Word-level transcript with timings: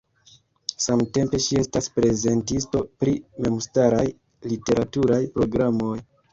Samtempe 0.85 1.39
ŝi 1.47 1.59
estas 1.63 1.91
prezentisto 1.99 2.83
pri 3.03 3.15
memstaraj 3.45 4.03
literaturaj 4.51 5.25
programoj. 5.41 5.97